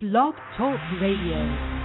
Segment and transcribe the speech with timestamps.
[0.00, 1.79] Blog Talk Radio.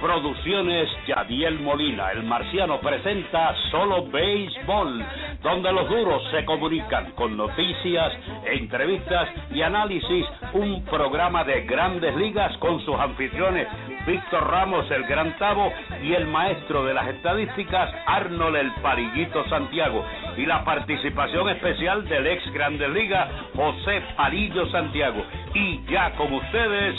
[0.00, 5.04] Producciones Yadiel Molina, el marciano presenta Solo Béisbol,
[5.42, 8.12] donde los duros se comunican con noticias,
[8.44, 13.68] entrevistas y análisis, un programa de grandes ligas con sus anfitriones
[14.06, 20.04] Víctor Ramos, el Gran Tavo, y el maestro de las estadísticas Arnold el Parillito Santiago,
[20.36, 25.24] y la participación especial del ex Grandes Ligas José Parillo Santiago.
[25.54, 26.94] Y ya con ustedes,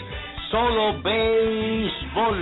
[0.52, 2.38] Solo Béisbol.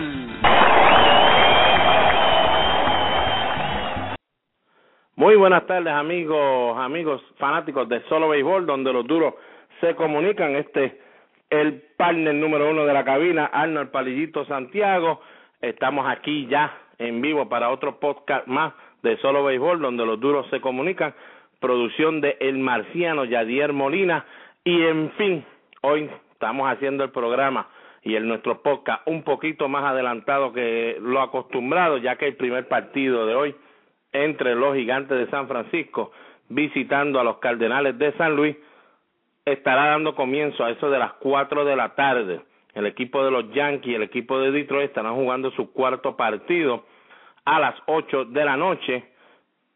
[5.15, 9.33] Muy buenas tardes amigos, amigos fanáticos de Solo Béisbol, donde los duros
[9.81, 10.55] se comunican.
[10.55, 11.01] Este
[11.49, 15.21] el partner número uno de la cabina, Arnold Palillito Santiago.
[15.59, 20.45] Estamos aquí ya en vivo para otro podcast más de Solo Béisbol, donde los duros
[20.51, 21.15] se comunican.
[21.59, 24.25] Producción de El Marciano Yadier Molina.
[24.63, 25.43] Y en fin,
[25.81, 27.67] hoy estamos haciendo el programa
[28.05, 32.67] y en nuestro podcast un poquito más adelantado que lo acostumbrado, ya que el primer
[32.67, 33.55] partido de hoy
[34.13, 36.11] entre los gigantes de San Francisco
[36.47, 38.55] visitando a los Cardenales de San Luis
[39.43, 42.41] estará dando comienzo a eso de las cuatro de la tarde.
[42.75, 46.85] El equipo de los Yankees y el equipo de Detroit estarán jugando su cuarto partido
[47.43, 49.03] a las ocho de la noche,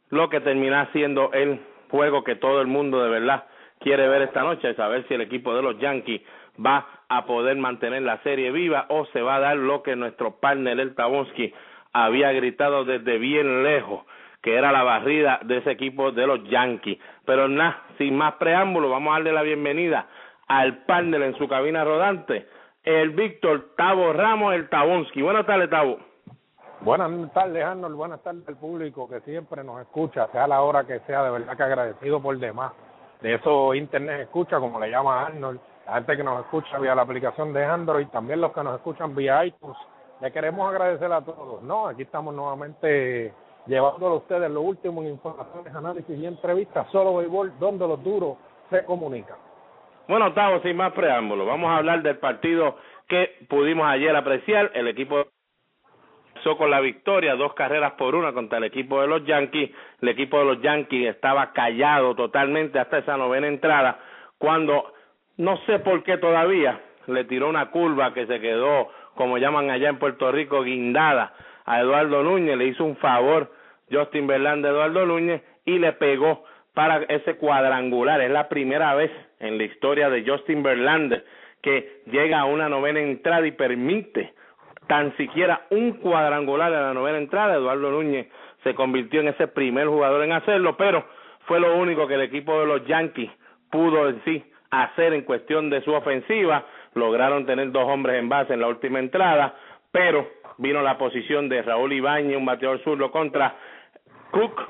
[0.10, 3.46] lo que termina siendo el juego que todo el mundo de verdad
[3.80, 6.22] quiere ver esta noche, saber si el equipo de los Yankees
[6.64, 10.40] va a poder mantener la serie viva o se va a dar lo que nuestro
[10.40, 11.54] partner el Tabonsky
[11.92, 14.06] había gritado desde bien lejos,
[14.42, 17.00] que era la barrida de ese equipo de los Yankees.
[17.26, 20.08] Pero nada, sin más preámbulo, vamos a darle la bienvenida
[20.48, 22.48] al partner en su cabina rodante,
[22.84, 25.22] el Víctor Tavo Ramos, el Tabonsky.
[25.22, 26.00] Buenas tardes, Tavo.
[26.82, 27.96] Buenas tardes, Arnold.
[27.96, 31.58] Buenas tardes al público que siempre nos escucha, sea la hora que sea, de verdad
[31.58, 32.72] que agradecido por demás.
[33.22, 37.02] De eso Internet escucha, como le llama Arnold, la gente que nos escucha vía la
[37.02, 39.78] aplicación de Android, también los que nos escuchan vía iTunes.
[40.22, 41.88] Le queremos agradecer a todos, ¿no?
[41.88, 43.34] Aquí estamos nuevamente
[43.66, 48.38] llevándole a ustedes lo último en informaciones, análisis y entrevistas, solo béisbol, donde los duros
[48.70, 49.38] se comunican.
[50.08, 52.76] Bueno, Tavo, sin más preámbulo, vamos a hablar del partido
[53.08, 54.72] que pudimos ayer apreciar.
[54.76, 55.26] El equipo
[56.28, 59.72] empezó con la victoria, dos carreras por una contra el equipo de los Yankees.
[60.02, 64.00] El equipo de los Yankees estaba callado totalmente hasta esa novena entrada,
[64.38, 64.94] cuando
[65.40, 69.88] no sé por qué todavía le tiró una curva que se quedó, como llaman allá
[69.88, 71.34] en Puerto Rico, guindada
[71.66, 73.50] a Eduardo Núñez, le hizo un favor
[73.90, 78.20] Justin Verlander a Eduardo Núñez y le pegó para ese cuadrangular.
[78.20, 81.24] Es la primera vez en la historia de Justin Verlander
[81.62, 84.34] que llega a una novena entrada y permite
[84.88, 87.56] tan siquiera un cuadrangular en la novena entrada.
[87.56, 88.28] Eduardo Núñez
[88.64, 91.06] se convirtió en ese primer jugador en hacerlo, pero
[91.46, 93.32] fue lo único que el equipo de los Yankees
[93.72, 96.66] pudo en sí hacer en cuestión de su ofensiva.
[96.94, 99.56] Lograron tener dos hombres en base en la última entrada,
[99.92, 103.56] pero vino la posición de Raúl Ibáñez, un bateador zurdo contra
[104.32, 104.62] Cook.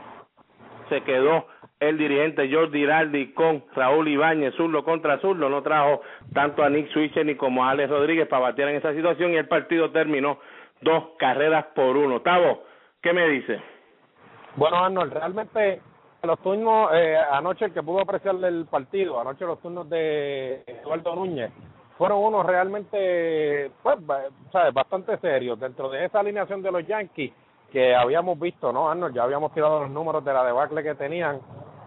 [0.90, 1.48] Se quedó
[1.80, 5.50] el dirigente Jordi Giraldi con Raúl Ibáñez, zurdo contra zurdo.
[5.50, 6.02] No trajo
[6.34, 9.38] tanto a Nick Switcher ni como a Alex Rodríguez para batear en esa situación y
[9.38, 10.40] el partido terminó
[10.81, 12.22] dos carreras por uno.
[12.22, 12.64] Tavo,
[13.02, 13.62] ¿qué me dice?
[14.56, 15.81] Bueno, Arnold, realmente
[16.24, 21.16] los turnos, eh, anoche el que pudo apreciar el partido, anoche los turnos de Eduardo
[21.16, 21.52] Núñez,
[21.97, 23.97] fueron unos realmente, pues,
[24.52, 24.74] ¿sabes?
[24.74, 25.59] bastante serios.
[25.59, 27.34] Dentro de esa alineación de los Yankees
[27.72, 29.16] que habíamos visto, ¿no, Arnold?
[29.16, 31.40] Ya habíamos tirado los números de la debacle que tenían.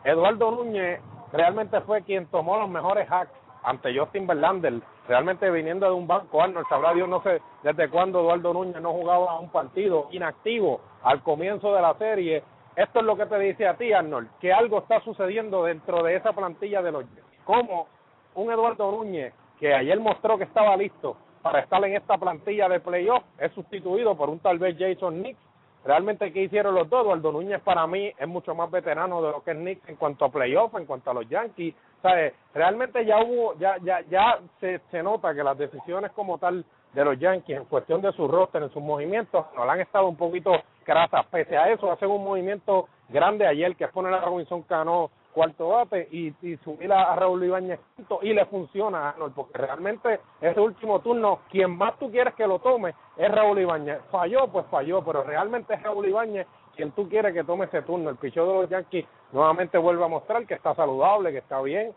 [0.04, 1.00] Eduardo Núñez
[1.32, 3.32] realmente fue quien tomó los mejores hacks
[3.64, 8.20] ante Justin Verlander, realmente viniendo de un banco, Arnold, sabrá Dios, no sé desde cuándo
[8.20, 12.42] Eduardo Núñez no jugaba un partido inactivo al comienzo de la serie.
[12.76, 16.16] Esto es lo que te dice a ti, Arnold, que algo está sucediendo dentro de
[16.16, 17.04] esa plantilla de los
[17.44, 17.86] como
[18.34, 22.80] un Eduardo Núñez que ayer mostró que estaba listo para estar en esta plantilla de
[22.80, 25.38] playoff es sustituido por un tal vez Jason Nix
[25.84, 27.02] Realmente, ¿qué hicieron los dos?
[27.02, 30.24] Eduardo Núñez para mí es mucho más veterano de lo que es Nick en cuanto
[30.24, 31.74] a playoff, en cuanto a los Yankees.
[32.00, 32.34] ¿Sabes?
[32.54, 37.04] Realmente ya hubo, ya, ya, ya se, se nota que las decisiones como tal de
[37.04, 40.52] los Yankees en cuestión de su roster, en sus movimientos, no han estado un poquito
[40.84, 41.26] grasas.
[41.26, 45.68] Pese a eso, hacen un movimiento grande ayer que es poner a Robinson Cano cuarto
[45.68, 50.60] bate y, y subir a, Raúl Ibáñez quinto y le funciona Arnold, porque realmente ese
[50.60, 54.00] último turno, quien más tú quieres que lo tome es Raúl Ibáñez.
[54.10, 56.46] Falló, pues falló, pero realmente es Raúl Ibáñez
[56.76, 58.10] quien tú quieres que tome ese turno.
[58.10, 61.92] El picheo de los Yankees nuevamente vuelve a mostrar que está saludable, que está bien,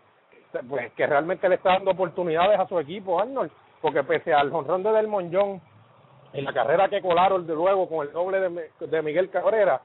[0.67, 3.51] pues que realmente le está dando oportunidades a su equipo, Arnold,
[3.81, 5.61] porque pese al jonrón de Del Monjón
[6.35, 9.81] en la carrera que colaron de luego con el doble de, de Miguel Cabrera,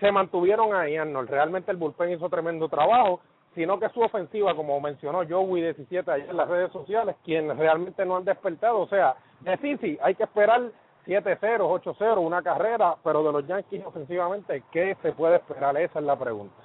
[0.00, 1.30] se mantuvieron ahí, Arnold.
[1.30, 3.20] Realmente el bullpen hizo tremendo trabajo,
[3.54, 8.04] sino que su ofensiva, como mencionó Joey 17 ayer en las redes sociales, quienes realmente
[8.04, 8.80] no han despertado.
[8.80, 10.60] O sea, de sí, hay que esperar
[11.06, 15.76] 7-0, 8-0, una carrera, pero de los Yankees ofensivamente, ¿qué se puede esperar?
[15.78, 16.56] Esa es la pregunta.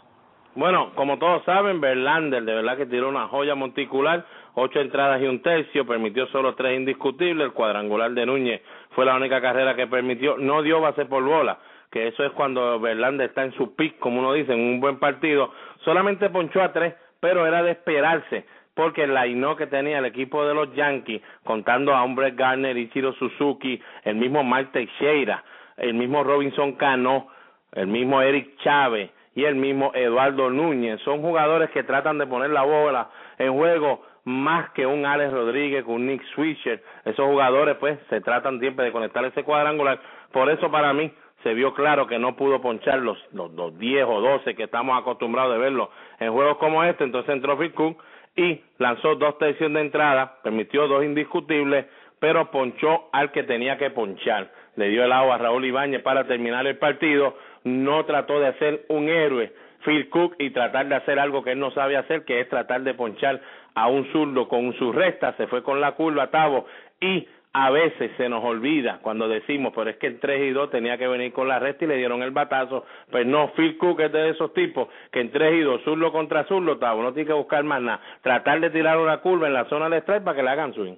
[0.56, 4.26] Bueno, como todos saben, Verlander de verdad que tiró una joya monticular,
[4.56, 9.16] ocho entradas y un tercio, permitió solo tres indiscutibles, el cuadrangular de Núñez fue la
[9.16, 11.60] única carrera que permitió, no dio base por bola,
[11.92, 15.00] que eso es cuando Verlander está en su pick, como uno dice, en un buen
[15.00, 15.52] partido,
[15.84, 20.46] solamente ponchó a tres, pero era de esperarse, porque el line que tenía el equipo
[20.46, 25.44] de los Yankees, contando a Hombre Garner, Ichiro Suzuki, el mismo Mike Teixeira,
[25.78, 27.28] el mismo Robinson Cano,
[27.74, 31.00] el mismo Eric Chávez, y el mismo Eduardo Núñez.
[31.02, 35.84] Son jugadores que tratan de poner la bola en juego más que un Alex Rodríguez,
[35.88, 36.84] un Nick Switcher.
[37.06, 40.00] Esos jugadores pues se tratan siempre de conectar ese cuadrangular.
[40.32, 41.12] Por eso para mí
[41.44, 45.00] se vio claro que no pudo ponchar los, los, los 10 o 12 que estamos
[45.00, 45.90] acostumbrados de verlo
[46.20, 47.04] en juegos como este.
[47.04, 48.04] Entonces entró Phil Cook
[48.36, 51.86] y lanzó dos tercios de entrada, permitió dos indiscutibles,
[52.20, 54.52] pero ponchó al que tenía que ponchar.
[54.76, 58.86] Le dio el agua a Raúl Ibáñez para terminar el partido no trató de hacer
[58.90, 59.52] un héroe
[59.86, 62.82] Phil Cook y tratar de hacer algo que él no sabe hacer, que es tratar
[62.82, 63.42] de ponchar
[63.76, 66.66] a un zurdo con su recta, se fue con la curva a Tavo
[67.00, 70.70] y a veces se nos olvida cuando decimos, pero es que en 3 y 2
[70.70, 74.02] tenía que venir con la recta y le dieron el batazo, pues no, Phil Cook
[74.02, 77.28] es de esos tipos que en 3 y 2, zurdo contra zurdo, Tavo, no tiene
[77.28, 80.36] que buscar más nada, tratar de tirar una curva en la zona de strike para
[80.36, 80.96] que le hagan swing.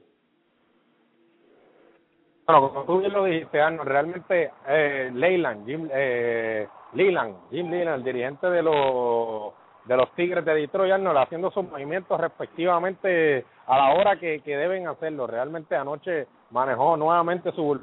[2.45, 8.00] Bueno, como tú bien lo dijiste, Arnold, realmente eh, Leyland, Jim, eh, Leland, Jim Leland,
[8.00, 9.53] el dirigente de los
[9.85, 14.57] de los Tigres de Detroit, Arnold, haciendo sus movimientos respectivamente a la hora que, que
[14.57, 15.27] deben hacerlo.
[15.27, 17.79] Realmente anoche manejó nuevamente su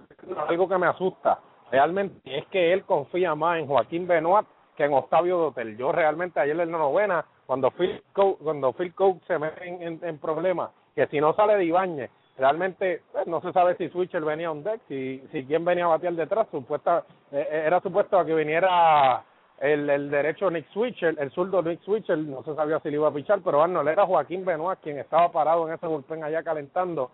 [0.48, 1.38] algo que me asusta.
[1.70, 4.46] Realmente es que él confía más en Joaquín Benoit
[4.76, 5.76] que en Octavio Dotel.
[5.76, 8.94] Yo realmente ayer en la novena, cuando Phil Coke, cuando Phil
[9.26, 13.40] se mete en, en, en problemas, que si no sale de Ibáñez, realmente pues, no
[13.40, 17.04] se sabe si Switcher venía on deck, si, si quién venía a batear detrás, supuesta,
[17.32, 19.24] eh, era supuesto que viniera
[19.60, 23.08] el, el derecho Nick Switcher, el zurdo Nick Switcher, no se sabía si le iba
[23.08, 27.10] a pichar, pero Arnold era Joaquín Benoit quien estaba parado en ese bullpen allá calentando.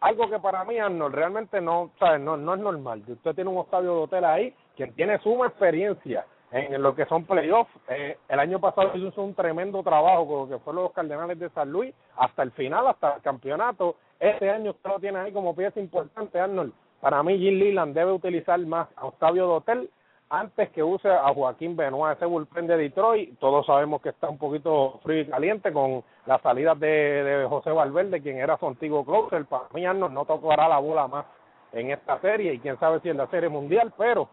[0.00, 2.20] Algo que para mí, Arnold, realmente no, ¿sabes?
[2.20, 3.02] No, no es normal.
[3.06, 7.24] Usted tiene un Octavio de hotel ahí, quien tiene suma experiencia en lo que son
[7.24, 7.70] playoffs.
[7.88, 11.50] Eh, el año pasado hizo un tremendo trabajo con lo que fueron los Cardenales de
[11.50, 13.96] San Luis hasta el final, hasta el campeonato.
[14.20, 16.72] Este año usted lo tiene ahí como pieza importante, Arnold.
[17.00, 19.90] Para mí, Jim Leland debe utilizar más a Octavio Dotel
[20.38, 23.38] antes que use a Joaquín Benoit, ese bullpen de Detroit.
[23.38, 27.70] Todos sabemos que está un poquito frío y caliente con las salidas de, de José
[27.70, 29.44] Valverde, quien era su antiguo closer.
[29.46, 31.26] Para mí, Arnold no tocará la bola más
[31.72, 34.28] en esta serie y quién sabe si en la serie mundial, pero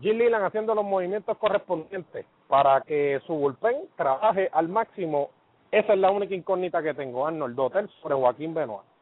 [0.00, 5.30] Jim Leland haciendo los movimientos correspondientes para que su bullpen trabaje al máximo.
[5.70, 8.95] Esa es la única incógnita que tengo, Arnold Dotel sobre Joaquín Benoit.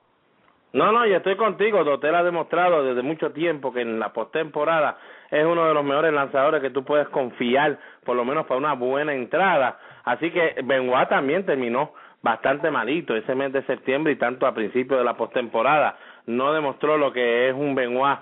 [0.74, 1.84] No, no, y estoy contigo.
[1.84, 4.98] Dotel ha demostrado desde mucho tiempo que en la postemporada
[5.30, 8.72] es uno de los mejores lanzadores que tú puedes confiar, por lo menos para una
[8.72, 9.78] buena entrada.
[10.02, 14.98] Así que Benoit también terminó bastante malito ese mes de septiembre y tanto a principio
[14.98, 15.96] de la postemporada.
[16.26, 18.18] No demostró lo que es un Benoit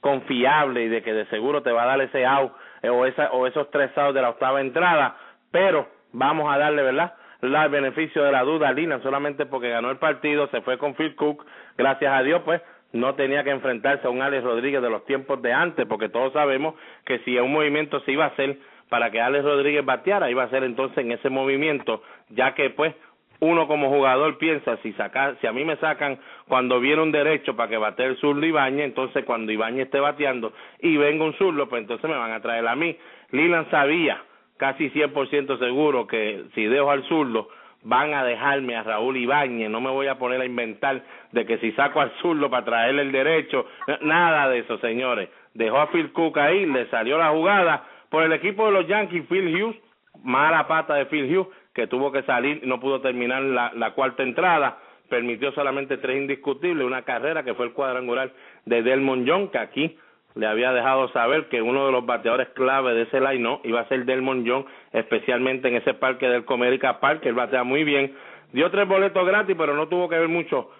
[0.00, 3.30] confiable y de que de seguro te va a dar ese out eh, o, esa,
[3.32, 5.16] o esos tres outs de la octava entrada,
[5.50, 7.12] pero vamos a darle, ¿verdad?
[7.42, 11.14] El beneficio de la duda Lina solamente porque ganó el partido, se fue con Phil
[11.14, 11.44] Cook,
[11.76, 12.60] gracias a Dios, pues
[12.92, 16.32] no tenía que enfrentarse a un Alex Rodríguez de los tiempos de antes, porque todos
[16.32, 20.42] sabemos que si un movimiento se iba a hacer para que Alex Rodríguez bateara, iba
[20.42, 22.94] a ser entonces en ese movimiento, ya que pues
[23.38, 27.56] uno como jugador piensa si saca, si a mí me sacan cuando viene un derecho
[27.56, 31.68] para que bate el zurdo Ibañez, entonces cuando Ibañez esté bateando y venga un zurdo,
[31.68, 32.96] pues entonces me van a traer a mí.
[33.30, 34.20] Lilan sabía
[34.60, 37.48] casi 100% seguro que si dejo al zurdo
[37.82, 41.02] van a dejarme a Raúl Ibáñez, no me voy a poner a inventar
[41.32, 43.64] de que si saco al zurdo para traerle el derecho,
[44.02, 45.30] nada de eso, señores.
[45.54, 49.24] Dejó a Phil Cook ahí, le salió la jugada por el equipo de los Yankees,
[49.30, 49.76] Phil Hughes,
[50.22, 54.76] mala pata de Phil Hughes, que tuvo que salir no pudo terminar la, cuarta entrada,
[55.08, 58.30] permitió solamente tres indiscutibles, una carrera que fue el cuadrangular
[58.66, 59.96] de Delmon John, que aquí
[60.34, 63.88] le había dejado saber que uno de los bateadores clave de ese line iba a
[63.88, 68.14] ser Delmon John, especialmente en ese parque del Comerica Park, él batea muy bien.
[68.52, 70.70] Dio tres boletos gratis, pero no tuvo que ver mucho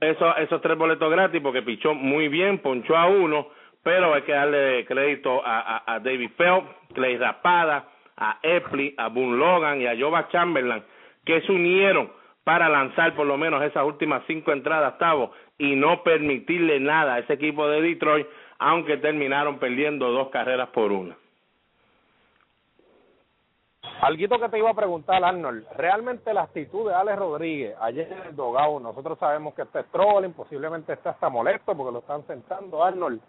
[0.00, 3.48] eso, esos tres boletos gratis porque pichó muy bien, ponchó a uno,
[3.82, 9.08] pero hay que darle crédito a, a, a David Phelps, Clay Rapada, a Epley, a
[9.08, 10.82] Boone Logan y a Jova Chamberlain,
[11.24, 12.10] que se unieron
[12.44, 17.18] para lanzar por lo menos esas últimas cinco entradas, Tavo, y no permitirle nada a
[17.20, 18.26] ese equipo de Detroit,
[18.58, 21.16] aunque terminaron perdiendo dos carreras por una.
[24.00, 28.28] Alguito que te iba a preguntar, Arnold, realmente la actitud de Alex Rodríguez ayer en
[28.28, 32.84] el Dogao, nosotros sabemos que está trolling, posiblemente está hasta molesto porque lo están sentando,
[32.84, 33.20] Arnold.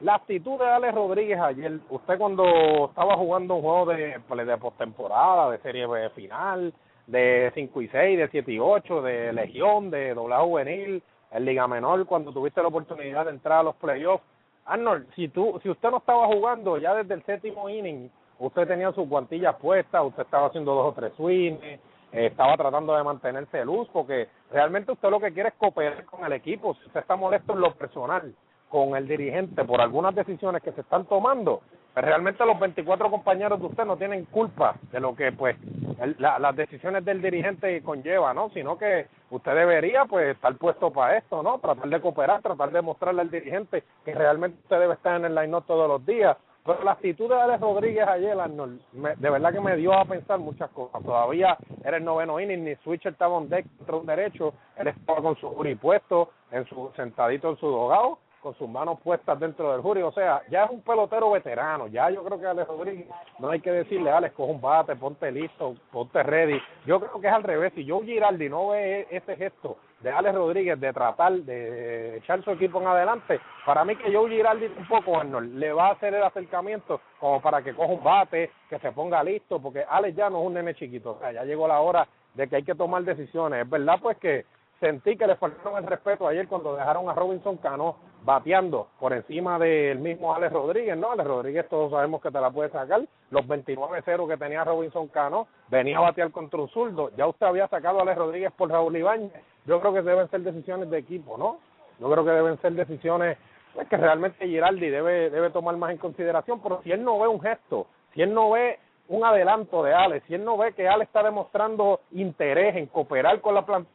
[0.00, 4.58] La actitud de Alex Rodríguez ayer, usted cuando estaba jugando un juego de, pues, de
[4.58, 6.74] postemporada, de serie final,
[7.06, 11.66] de 5 y 6, de 7 y 8, de Legión, de doblado juvenil, en Liga
[11.66, 14.24] Menor, cuando tuviste la oportunidad de entrar a los playoffs.
[14.64, 18.92] Arnold, si tú, si usted no estaba jugando ya desde el séptimo inning, usted tenía
[18.92, 21.78] sus guantillas puestas, usted estaba haciendo dos o tres swings, eh,
[22.12, 26.24] estaba tratando de mantenerse de luz, porque realmente usted lo que quiere es cooperar con
[26.24, 26.74] el equipo.
[26.74, 28.34] Si usted está molesto en lo personal
[28.68, 33.60] con el dirigente por algunas decisiones que se están tomando, pues realmente los 24 compañeros
[33.60, 35.56] de usted no tienen culpa de lo que pues
[36.00, 38.48] el, la, las decisiones del dirigente conlleva, ¿no?
[38.50, 41.58] Sino que usted debería pues estar puesto para esto, ¿no?
[41.58, 45.34] Tratar de cooperar, tratar de mostrarle al dirigente que realmente usted debe estar en el
[45.34, 49.76] line-up todos los días, pero la actitud de Alex Rodríguez ayer, de verdad que me
[49.76, 51.02] dio a pensar muchas cosas.
[51.02, 53.66] Todavía era el noveno inning, ni Switcher estaba on deck
[54.04, 58.98] derecho, él estaba con su puesto, en su, sentadito en su dogado, con sus manos
[59.00, 60.02] puestas dentro del jury.
[60.02, 61.86] O sea, ya es un pelotero veterano.
[61.86, 63.06] Ya yo creo que Alex Rodríguez,
[63.38, 66.60] no hay que decirle, Alex, coge un bate, ponte listo, ponte ready.
[66.84, 67.72] Yo creo que es al revés.
[67.74, 72.50] Si Joe Giraldi no ve ese gesto de Alex Rodríguez de tratar de echar su
[72.50, 76.12] equipo en adelante, para mí que Joe Giraldi un poco, Arnold, le va a hacer
[76.12, 80.28] el acercamiento como para que coja un bate, que se ponga listo, porque Alex ya
[80.28, 82.74] no es un nene chiquito, o sea, ya llegó la hora de que hay que
[82.74, 83.62] tomar decisiones.
[83.62, 84.44] Es verdad, pues que
[84.80, 89.58] sentí que le faltaron el respeto ayer cuando dejaron a Robinson Cano bateando por encima
[89.58, 91.12] del mismo Alex Rodríguez, ¿no?
[91.12, 95.48] Alex Rodríguez todos sabemos que te la puede sacar, los 29-0 que tenía Robinson Cano,
[95.68, 98.96] venía a batear contra un zurdo, ya usted había sacado a Alex Rodríguez por Raúl
[98.96, 99.32] Ibáñez,
[99.66, 101.58] yo creo que deben ser decisiones de equipo, ¿no?
[101.98, 103.38] Yo creo que deben ser decisiones
[103.74, 107.28] pues, que realmente Giraldi debe, debe tomar más en consideración, pero si él no ve
[107.28, 110.88] un gesto, si él no ve un adelanto de Alex, si él no ve que
[110.88, 113.92] Alex está demostrando interés en cooperar con la plantilla,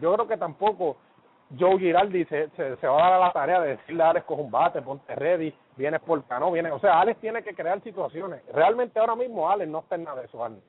[0.00, 0.96] yo creo que tampoco
[1.58, 4.26] Joe Giraldi se, se, se, va a dar a la tarea de decirle a Alex
[4.26, 7.80] coge un bate, ponte ready, vienes por cano, viene, o sea, Alex tiene que crear
[7.82, 8.42] situaciones.
[8.52, 10.62] Realmente ahora mismo Alex no está en nada de eso, Arnold.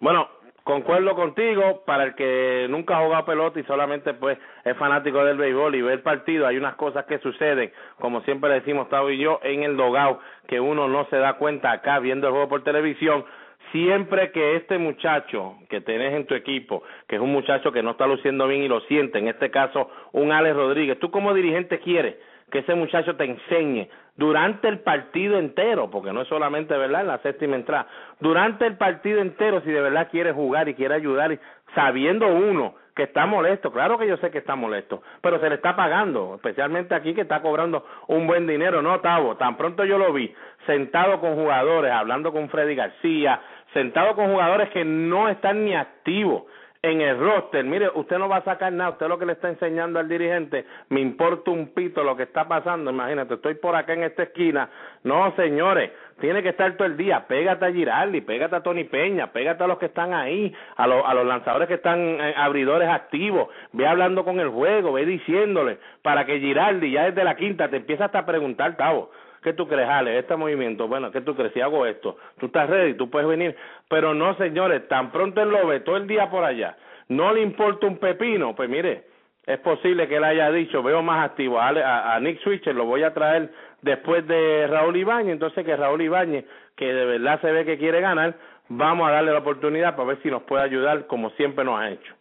[0.00, 0.26] Bueno,
[0.64, 5.76] concuerdo contigo, para el que nunca jugado pelota y solamente pues es fanático del béisbol
[5.76, 9.38] y ve el partido, hay unas cosas que suceden, como siempre decimos Tavo y yo,
[9.44, 10.18] en el dogao,
[10.48, 13.24] que uno no se da cuenta acá viendo el juego por televisión,
[13.72, 17.92] siempre que este muchacho que tenés en tu equipo, que es un muchacho que no
[17.92, 21.80] está luciendo bien y lo siente, en este caso un Alex Rodríguez, tú como dirigente
[21.80, 22.16] quieres
[22.50, 27.06] que ese muchacho te enseñe durante el partido entero, porque no es solamente, ¿verdad?, en
[27.08, 27.86] la séptima entrada,
[28.20, 31.38] durante el partido entero, si de verdad quiere jugar y quiere ayudar,
[31.74, 35.54] sabiendo uno que está molesto, claro que yo sé que está molesto, pero se le
[35.54, 39.36] está pagando, especialmente aquí que está cobrando un buen dinero, ¿no, Tavo?
[39.36, 40.34] Tan pronto yo lo vi
[40.66, 43.40] sentado con jugadores, hablando con Freddy García,
[43.72, 46.44] sentado con jugadores que no están ni activos
[46.82, 47.64] en el roster.
[47.64, 50.66] Mire, usted no va a sacar nada, usted lo que le está enseñando al dirigente,
[50.88, 54.68] me importa un pito lo que está pasando, imagínate, estoy por acá en esta esquina.
[55.04, 59.28] No, señores, tiene que estar todo el día, pégate a Giraldi, pégate a Tony Peña,
[59.28, 62.88] pégate a los que están ahí, a, los a los lanzadores que están eh, abridores
[62.88, 67.68] activos, ve hablando con el juego, ve diciéndole, para que Giraldi ya desde la quinta
[67.68, 70.18] te empieza hasta a preguntar, Tavo, ¿Qué tú crees, Ale?
[70.18, 71.52] Este movimiento, bueno, ¿qué tú crees?
[71.52, 73.56] Si hago esto, tú estás ready, tú puedes venir.
[73.88, 76.76] Pero no, señores, tan pronto él lo ve todo el día por allá,
[77.08, 79.04] no le importa un pepino, pues mire,
[79.44, 82.84] es posible que él haya dicho, veo más activo a, a, a Nick Switcher, lo
[82.84, 83.50] voy a traer
[83.82, 86.44] después de Raúl Ibáñez, entonces que Raúl Ibáñez,
[86.76, 88.34] que de verdad se ve que quiere ganar,
[88.68, 91.90] vamos a darle la oportunidad para ver si nos puede ayudar como siempre nos ha
[91.90, 92.14] hecho.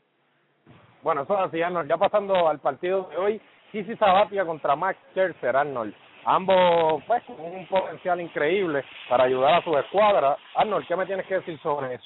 [1.03, 1.89] Bueno, eso es así, Arnold.
[1.89, 5.93] Ya pasando al partido de hoy, Kisi Sabatia contra Max Scherzer, Arnold.
[6.25, 10.37] Ambos, pues, con un potencial increíble para ayudar a su escuadra.
[10.55, 12.05] Arnold, ¿qué me tienes que decir sobre eso?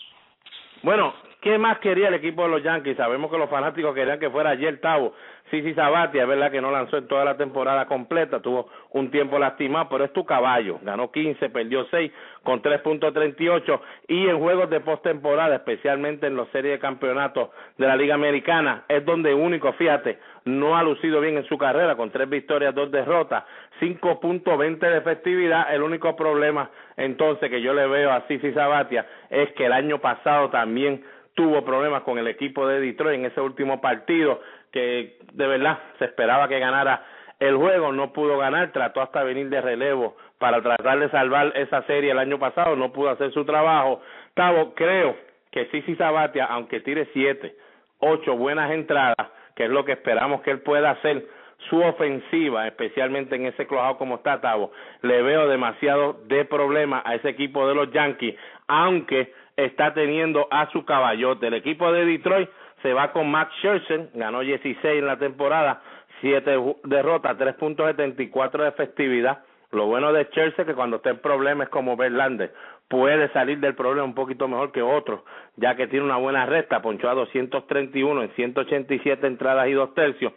[0.83, 1.13] Bueno,
[1.45, 2.97] ¿Qué más quería el equipo de los Yankees?
[2.97, 5.13] Sabemos que los fanáticos querían que fuera ayer Tavo.
[5.51, 9.37] Sí, sí, Sabatia, verdad que no lanzó en toda la temporada completa, tuvo un tiempo
[9.37, 10.79] lastimado, pero es tu caballo.
[10.81, 12.11] Ganó 15, perdió 6
[12.41, 17.95] con 3.38 y en juegos de postemporada, especialmente en los series de campeonatos de la
[17.95, 22.27] Liga Americana, es donde único, fíjate, no ha lucido bien en su carrera con tres
[22.27, 23.43] victorias, dos derrotas,
[23.79, 25.73] 5.20 de efectividad.
[25.73, 29.99] El único problema entonces que yo le veo a Sisi Sabatia es que el año
[29.99, 31.03] pasado también
[31.35, 36.05] tuvo problemas con el equipo de Detroit en ese último partido que de verdad se
[36.05, 37.05] esperaba que ganara
[37.39, 41.83] el juego, no pudo ganar, trató hasta venir de relevo para tratar de salvar esa
[41.83, 44.01] serie el año pasado, no pudo hacer su trabajo.
[44.33, 45.15] Tavo, creo
[45.51, 47.55] que Sisi Sabatia, aunque tire siete,
[47.99, 51.25] ocho buenas entradas, que es lo que esperamos que él pueda hacer,
[51.69, 57.15] su ofensiva, especialmente en ese clojado como está Tavo, le veo demasiado de problema a
[57.15, 58.35] ese equipo de los Yankees,
[58.67, 61.47] aunque está teniendo a su caballote.
[61.47, 62.49] El equipo de Detroit
[62.81, 65.81] se va con Max Scherzer, ganó 16 en la temporada,
[66.21, 69.43] 7 derrotas, 3.74 de efectividad.
[69.71, 72.53] Lo bueno de Scherzer que cuando está en problemas como Verlander
[72.87, 75.21] puede salir del problema un poquito mejor que otros,
[75.55, 80.33] ya que tiene una buena recta, ponchó a 231 en 187 entradas y dos tercios.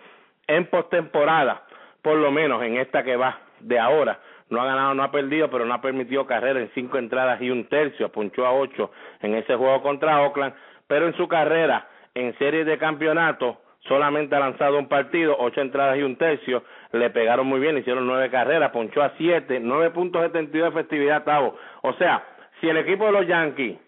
[0.46, 1.64] En postemporada,
[2.02, 4.18] por lo menos en esta que va de ahora,
[4.50, 7.50] no ha ganado, no ha perdido, pero no ha permitido carrera en cinco entradas y
[7.50, 8.90] un tercio, ponchó a ocho
[9.20, 10.54] en ese juego contra Oakland,
[10.86, 15.98] pero en su carrera, en series de campeonato, solamente ha lanzado un partido, ocho entradas
[15.98, 20.22] y un tercio, le pegaron muy bien, hicieron nueve carreras, ponchó a siete, nueve puntos
[20.22, 21.56] setenta de efectividad, Tavo.
[21.82, 22.24] O sea,
[22.60, 23.78] si el equipo de los Yankees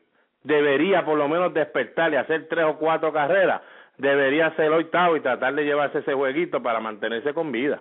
[0.43, 3.63] debería por lo menos despertar y hacer tres o cuatro carreras,
[3.99, 7.81] debería ser octavo y tratar de llevarse ese jueguito para mantenerse con vida.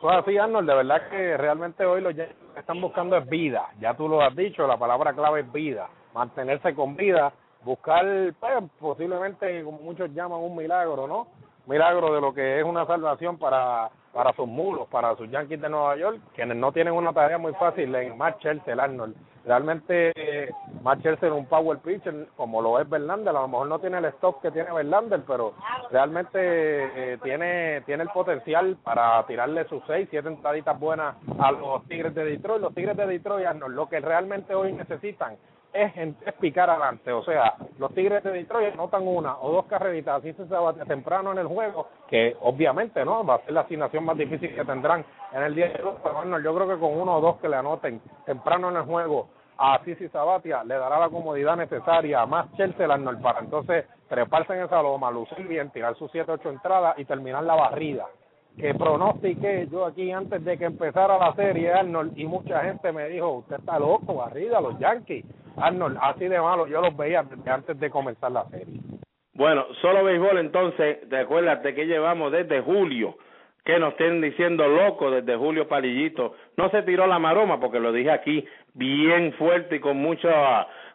[0.00, 3.66] Pues así, Arnold, de verdad que realmente hoy lo que están buscando es vida.
[3.80, 5.88] Ya tú lo has dicho, la palabra clave es vida.
[6.14, 7.32] Mantenerse con vida,
[7.64, 8.04] buscar,
[8.38, 11.26] pues, posiblemente, como muchos llaman, un milagro, ¿no?
[11.66, 15.68] Milagro de lo que es una salvación para para sus mulos, para sus Yankees de
[15.68, 19.14] Nueva York, quienes no tienen una tarea muy fácil en Matt Chelsea, Arnold.
[19.48, 20.12] Realmente
[21.02, 24.04] Chelsea es un power pitcher como lo es Verlander, a lo mejor no tiene el
[24.06, 25.54] stock que tiene Verlander, pero
[25.90, 31.82] realmente eh, tiene tiene el potencial para tirarle sus seis, siete entraditas buenas a los
[31.88, 32.60] Tigres de Detroit.
[32.60, 35.38] Los Tigres de Detroit, lo que realmente hoy necesitan
[35.72, 37.10] es, es picar adelante.
[37.10, 41.32] O sea, los Tigres de Detroit anotan una o dos carreritas así se bate temprano
[41.32, 45.06] en el juego, que obviamente no va a ser la asignación más difícil que tendrán
[45.32, 45.94] en el día de hoy.
[46.02, 48.82] Pero bueno, yo creo que con uno o dos que le anoten temprano en el
[48.82, 54.54] juego a Sisi Sabatia le dará la comodidad necesaria más Chelsea Arnold para entonces treparse
[54.54, 58.06] en esa loma, lucir bien, tirar sus siete ocho entradas y terminar la barrida
[58.58, 63.08] que pronostiqué yo aquí antes de que empezara la serie, Arnold, y mucha gente me
[63.08, 65.24] dijo, usted está loco, barrida, los Yankees.
[65.56, 68.80] Arnold, así de malo yo los veía antes de comenzar la serie.
[69.34, 73.16] Bueno, solo béisbol entonces, recuérdate que llevamos desde julio,
[73.64, 76.34] que nos estén diciendo loco desde julio Palillito.
[76.56, 80.28] No se tiró la maroma porque lo dije aquí bien fuerte y con mucho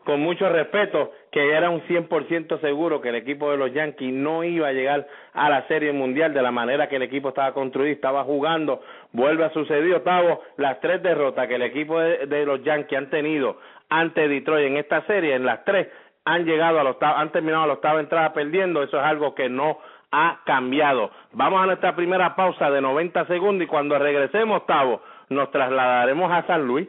[0.03, 4.43] con mucho respeto que era un 100% seguro que el equipo de los Yankees no
[4.43, 7.93] iba a llegar a la Serie Mundial de la manera que el equipo estaba construido,
[7.93, 8.81] estaba jugando,
[9.13, 13.09] vuelve a suceder, Octavo, las tres derrotas que el equipo de, de los Yankees han
[13.09, 13.57] tenido
[13.89, 15.87] ante Detroit en esta serie, en las tres
[16.25, 19.49] han llegado a los han terminado a la octava entrada perdiendo, eso es algo que
[19.49, 19.79] no
[20.11, 21.11] ha cambiado.
[21.33, 26.45] Vamos a nuestra primera pausa de 90 segundos y cuando regresemos, Octavo, nos trasladaremos a
[26.45, 26.87] San Luis.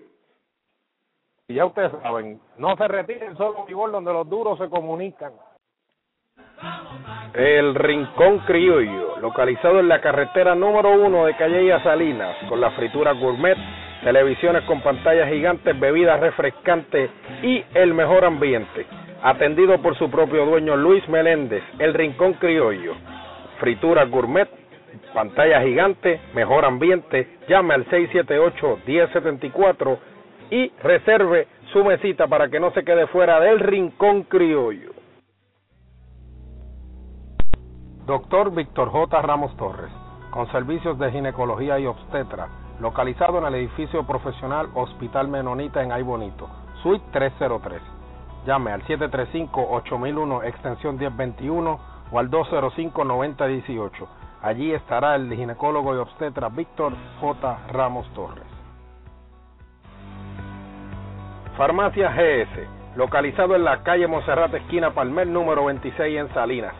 [1.46, 5.34] Y ya ustedes saben, no se retiren solo gol donde los duros se comunican.
[7.34, 13.12] El Rincón Criollo, localizado en la carretera número uno de Calle Salinas, con la fritura
[13.12, 13.58] gourmet,
[14.02, 17.10] televisiones con pantallas gigantes, bebidas refrescantes
[17.42, 18.86] y el mejor ambiente.
[19.22, 22.94] Atendido por su propio dueño Luis Meléndez, el Rincón Criollo.
[23.60, 24.48] Fritura gourmet,
[25.12, 27.36] pantalla gigante, mejor ambiente.
[27.48, 29.98] Llame al 678-1074
[30.50, 34.92] y reserve su mesita para que no se quede fuera del Rincón Criollo.
[38.06, 39.22] Doctor Víctor J.
[39.22, 39.90] Ramos Torres,
[40.30, 46.02] con servicios de ginecología y obstetra, localizado en el edificio profesional Hospital Menonita en Ay
[46.02, 46.48] Bonito,
[46.82, 47.80] Suite 303.
[48.46, 51.80] Llame al 735-8001 extensión 1021
[52.12, 54.06] o al 205-9018.
[54.42, 57.58] Allí estará el ginecólogo y obstetra Víctor J.
[57.72, 58.53] Ramos Torres.
[61.56, 66.74] Farmacia GS, localizado en la calle Monserrat esquina Palmer número 26 en Salinas.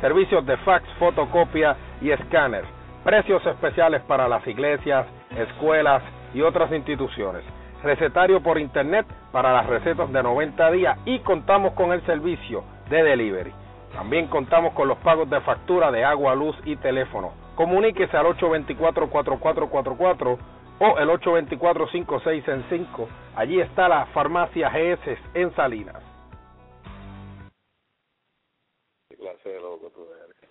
[0.00, 2.64] Servicios de fax, fotocopia y escáner.
[3.04, 6.02] Precios especiales para las iglesias, escuelas
[6.34, 7.44] y otras instituciones.
[7.84, 13.04] recetario por internet para las recetas de 90 días y contamos con el servicio de
[13.04, 13.52] delivery.
[13.94, 17.30] También contamos con los pagos de factura de agua, luz y teléfono.
[17.54, 20.36] Comuníquese al 824-4444
[20.80, 23.06] o el 824-5665.
[23.36, 26.02] Allí está la farmacia GS en Salinas.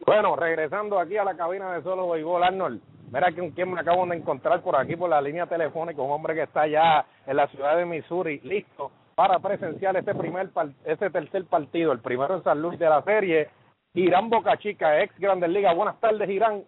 [0.06, 2.82] Bueno, regresando aquí a la cabina de Solo Béisbol, Arnold.
[3.12, 6.36] Mira con quién me acabo de encontrar por aquí por la línea telefónica, un hombre
[6.36, 10.50] que está ya en la ciudad de Missouri, listo para presenciar este primer
[10.86, 13.50] este tercer partido, el primero en San Luis de la serie.
[13.96, 15.76] Irán Boca Chica, ex Grandes Ligas.
[15.76, 16.63] Buenas tardes, Irán.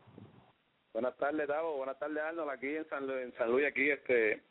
[0.94, 1.78] Buenas tardes, Davo.
[1.78, 4.42] Buenas tardes, Arnold, aquí en San, Luis, en San Luis, aquí, este,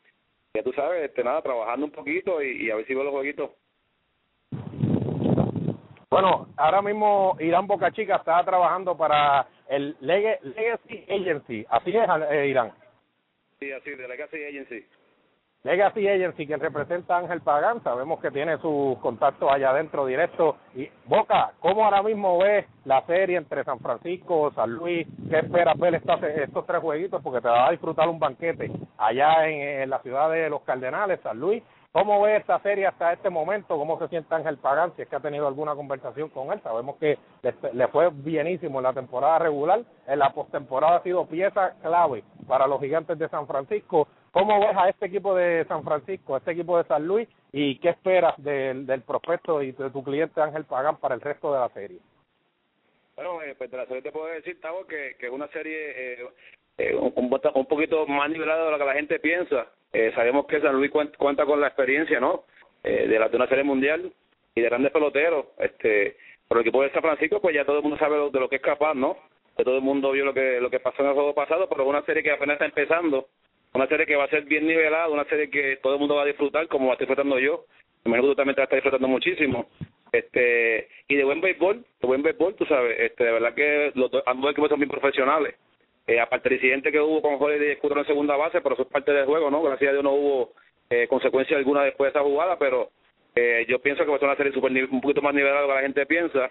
[0.53, 3.13] ya tú sabes, este, nada, trabajando un poquito y, y a ver si veo los
[3.13, 3.51] jueguitos.
[6.09, 11.65] Bueno, ahora mismo Irán Boca Chica está trabajando para el Legacy Agency.
[11.69, 12.73] Así es, eh, Irán.
[13.59, 14.85] Sí, así, de Legacy Agency.
[15.63, 20.57] Legacy Agency, que representa a Ángel Pagán, sabemos que tiene sus contactos allá adentro directo.
[20.73, 25.07] Y Boca, ¿cómo ahora mismo ves la serie entre San Francisco, San Luis?
[25.29, 27.21] ¿Qué esperas ver estos, estos tres jueguitos?
[27.21, 31.19] Porque te va a disfrutar un banquete allá en, en la ciudad de los Cardenales,
[31.21, 31.61] San Luis.
[31.91, 33.77] ¿Cómo ves esta serie hasta este momento?
[33.77, 34.93] ¿Cómo se siente Ángel Pagán?
[34.95, 36.61] Si es que ha tenido alguna conversación con él.
[36.63, 39.81] Sabemos que le, le fue bienísimo en la temporada regular.
[40.07, 44.07] En la postemporada ha sido pieza clave para los gigantes de San Francisco.
[44.31, 47.77] ¿Cómo ves a este equipo de San Francisco, a este equipo de San Luis y
[47.79, 51.59] qué esperas del, del prospecto y de tu cliente Ángel Pagán para el resto de
[51.59, 51.99] la serie?
[53.15, 56.25] Bueno, eh, pues de la serie te puedo decir, Tavo, que, es una serie eh,
[56.77, 59.67] eh, un, un poquito más nivelada de lo que la gente piensa.
[59.93, 62.45] Eh, sabemos que San Luis cuenta, con la experiencia, ¿no?
[62.83, 64.11] Eh, de la de una serie mundial
[64.55, 65.47] y de grandes peloteros.
[65.57, 66.17] Este,
[66.47, 68.55] por el equipo de San Francisco, pues ya todo el mundo sabe de lo que
[68.55, 69.17] es capaz, ¿no?
[69.57, 71.83] Que todo el mundo vio lo que lo que pasó en el juego pasado, pero
[71.83, 73.27] es una serie que apenas está empezando
[73.73, 76.23] una serie que va a ser bien nivelada, una serie que todo el mundo va
[76.23, 77.65] a disfrutar, como va a estar disfrutando yo.
[78.03, 79.69] Me imagino que tú también te vas a estar disfrutando muchísimo.
[80.11, 84.11] este Y de buen béisbol, de buen béisbol, tú sabes, este de verdad que los
[84.11, 85.55] dos, ambos equipos son bien profesionales.
[86.07, 88.89] Eh, aparte del incidente que hubo con Holiday Escudero en segunda base, pero eso es
[88.89, 89.61] parte del juego, ¿no?
[89.61, 90.53] Gracias a Dios no hubo
[90.89, 92.89] eh, consecuencia alguna después de esa jugada, pero
[93.35, 95.67] eh, yo pienso que va a ser una serie super, un poquito más nivelada de
[95.67, 96.49] lo que la gente piensa.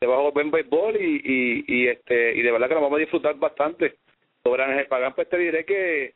[0.00, 3.34] Se buen béisbol y, y, y, este, y de verdad que nos vamos a disfrutar
[3.36, 3.94] bastante.
[4.42, 6.14] Sobre Ángel Pagán, pues te diré que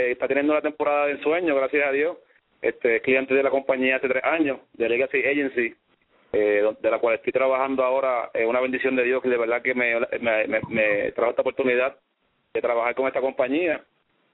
[0.00, 2.16] eh, está teniendo una temporada de ensueño, gracias a Dios.
[2.62, 5.74] Este cliente de la compañía hace tres años, de Legacy Agency,
[6.32, 8.30] eh, de la cual estoy trabajando ahora.
[8.34, 11.42] Es una bendición de Dios que de verdad que me, me, me, me trajo esta
[11.42, 11.96] oportunidad
[12.52, 13.82] de trabajar con esta compañía.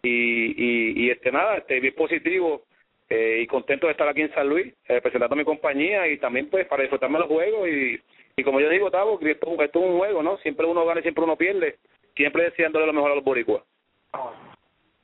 [0.02, 2.62] Y, y, este nada, este bien positivo
[3.08, 6.48] eh, y contento de estar aquí en San Luis, eh, presentando mi compañía y también
[6.48, 7.68] pues para disfrutarme los juegos.
[7.68, 8.00] Y,
[8.36, 10.36] y como yo digo, Tavo, esto, esto es un juego, ¿no?
[10.38, 11.76] Siempre uno gana y siempre uno pierde.
[12.14, 13.62] Siempre deseándole lo mejor a los boricuas.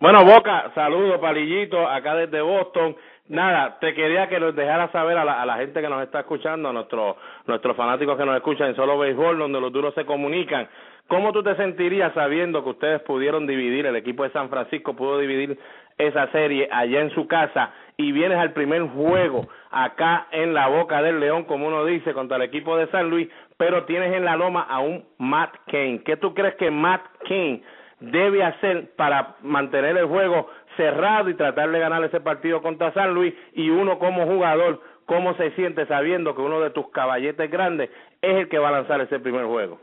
[0.02, 2.96] Bueno, Boca, saludos, Palillito, acá desde Boston.
[3.28, 6.18] Nada, te quería que nos dejara saber a la, a la gente que nos está
[6.18, 7.14] escuchando, a nuestros
[7.46, 10.68] nuestros fanáticos que nos escuchan en Solo Béisbol, donde los duros se comunican.
[11.06, 15.20] ¿Cómo tú te sentirías sabiendo que ustedes pudieron dividir, el equipo de San Francisco pudo
[15.20, 15.56] dividir
[15.96, 21.00] esa serie allá en su casa y vienes al primer juego acá en la boca
[21.00, 24.34] del León, como uno dice, contra el equipo de San Luis, pero tienes en la
[24.34, 26.02] loma a un Matt Kane.
[26.04, 27.62] ¿Qué tú crees que Matt Kane
[28.02, 33.14] debe hacer para mantener el juego cerrado y tratar de ganar ese partido contra San
[33.14, 37.90] Luis y uno como jugador, cómo se siente sabiendo que uno de tus caballetes grandes
[38.20, 39.80] es el que va a lanzar ese primer juego?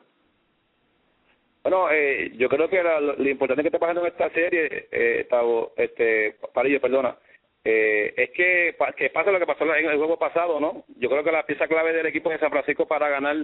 [1.63, 5.27] Bueno, eh, yo creo que la, lo, importante que está pasando en esta serie, eh,
[5.29, 7.17] Tavo, este, Parillo, perdona,
[7.63, 10.85] eh, es que, que pasa lo que pasó en el juego pasado, ¿no?
[10.97, 13.35] Yo creo que la pieza clave del equipo de San Francisco para ganar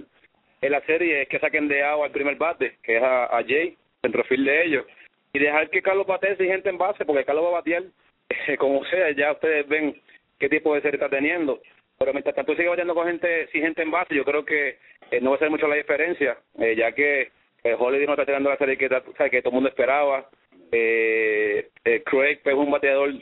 [0.62, 3.44] en la serie es que saquen de agua al primer bate, que es a, a
[3.44, 4.86] Jay, centrofield de ellos,
[5.32, 7.84] y dejar que Carlos bate sin gente en base, porque Carlos va a batear,
[8.58, 10.00] como sea, ya ustedes ven
[10.38, 11.60] qué tipo de serie está teniendo.
[11.98, 14.78] Pero mientras tanto sigue bateando con gente sin gente en base, yo creo que
[15.10, 17.30] eh, no va a ser mucho la diferencia, eh, ya que
[17.64, 20.28] eh, Holiday no está teniendo la serie que, que todo el mundo esperaba.
[20.72, 23.12] Eh, eh, Craig pues, es un bateador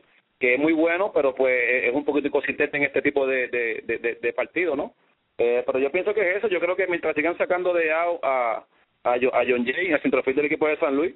[0.41, 4.19] que es muy bueno, pero pues es un poquito inconsistente en este tipo de, de,
[4.21, 4.95] de partido, ¿no?
[5.39, 8.21] Eh, pero yo pienso que es eso, yo creo que mientras sigan sacando de out
[8.23, 8.65] a,
[9.05, 11.15] a, a John Jay, al centrofield del equipo de San Luis,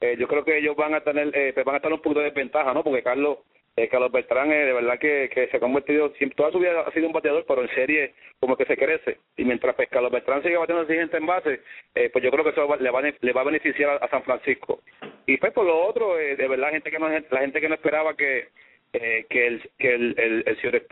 [0.00, 2.20] eh, yo creo que ellos van a tener eh, pues van a estar un poquito
[2.20, 2.82] de desventaja, ¿no?
[2.82, 3.38] Porque Carlos
[3.76, 6.84] eh, Carlos Beltrán eh, de verdad que, que se ha convertido, siempre, toda su vida
[6.86, 9.18] ha sido un bateador, pero en serie como que se crece.
[9.36, 11.60] Y mientras pues, Carlos Beltrán sigue bateando el siguiente en base,
[11.94, 14.22] eh, pues yo creo que eso va, le, va, le va a beneficiar a, San
[14.22, 14.80] Francisco.
[15.26, 17.74] Y pues por lo otro, eh, de verdad gente que no la gente que no
[17.74, 18.48] esperaba que
[18.92, 20.82] que el que el el, el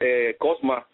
[0.00, 0.86] eh, Cosma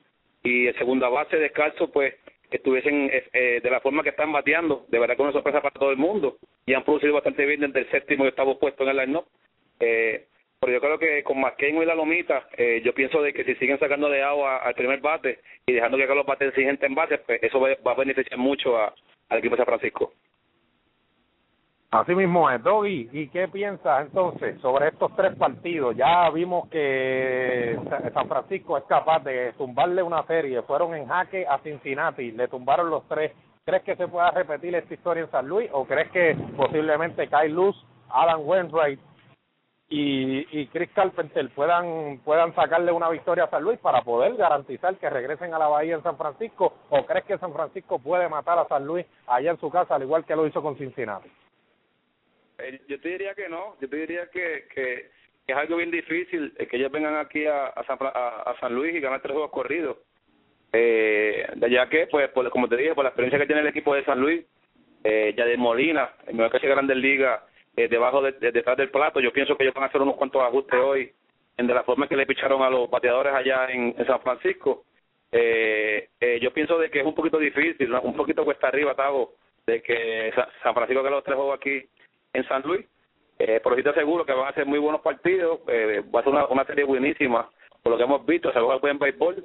[0.43, 2.15] y el segunda base descalzo pues
[2.57, 5.91] estuviesen eh, de la forma que están bateando, de verdad que una sorpresa para todo
[5.91, 8.97] el mundo y han producido bastante bien desde el séptimo y octavo puesto en el
[8.97, 9.27] line-up.
[9.81, 10.27] Eh,
[10.59, 13.55] pero yo creo que con Masqueño y la Lomita, eh, yo pienso de que si
[13.57, 17.19] siguen sacando de agua al primer bate y dejando que los bates exigentes en base,
[17.19, 18.95] pues eso va, va a beneficiar mucho a,
[19.29, 20.13] al equipo de San Francisco.
[21.91, 23.09] Así mismo es, Doggy.
[23.13, 25.97] ¿Y qué piensas entonces sobre estos tres partidos?
[25.97, 27.79] Ya vimos que
[28.13, 30.63] San Francisco es capaz de tumbarle una serie.
[30.63, 33.33] Fueron en jaque a Cincinnati, le tumbaron los tres.
[33.65, 37.53] ¿Crees que se pueda repetir esta historia en San Luis o crees que posiblemente Kyle
[37.53, 37.77] Luz,
[38.11, 39.01] Alan Wainwright
[39.89, 44.97] y, y Chris Carpenter puedan puedan sacarle una victoria a San Luis para poder garantizar
[44.97, 46.75] que regresen a la Bahía en San Francisco?
[46.91, 50.03] ¿O crees que San Francisco puede matar a San Luis allá en su casa al
[50.03, 51.31] igual que lo hizo con Cincinnati?
[52.59, 55.11] Eh, yo te diría que no, yo te diría que, que,
[55.47, 58.95] que es algo bien difícil eh, que ellos vengan aquí a, San, a, San Luis
[58.95, 59.99] y ganar tres juegos corridos.
[60.73, 63.69] Eh, de allá que, pues, por, como te dije, por la experiencia que tiene el
[63.69, 64.45] equipo de San Luis,
[65.05, 67.41] eh, ya de Molina, el mejor que se Grandes Ligas,
[67.77, 70.17] eh, debajo de, de- detrás del plato, yo pienso que ellos van a hacer unos
[70.17, 71.13] cuantos ajustes hoy
[71.59, 74.85] en de la forma que le picharon a los bateadores allá en, San Francisco.
[75.33, 79.35] Eh, eh, yo pienso de que es un poquito difícil, un poquito cuesta arriba, Tavo,
[79.67, 81.83] de que Sa- San Francisco gane los tres juegos aquí
[82.37, 82.87] en San Luis.
[83.39, 86.23] Eh, pero sí te aseguro que van a ser muy buenos partidos, eh, va a
[86.23, 87.51] ser una, una serie buenísima,
[87.83, 89.45] por lo que hemos visto, se juega buen béisbol.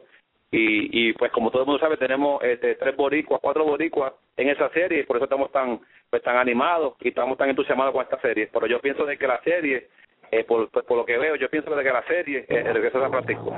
[0.53, 4.49] Y, y pues como todo el mundo sabe, tenemos este, tres boricuas, cuatro boricuas en
[4.49, 8.03] esa serie, y por eso estamos tan pues tan animados y estamos tan entusiasmados con
[8.03, 8.49] esta serie.
[8.51, 9.87] Pero yo pienso de que la serie,
[10.29, 12.73] eh, por, pues, por lo que veo, yo pienso de que la serie eh, el
[12.73, 13.57] regreso de San Francisco.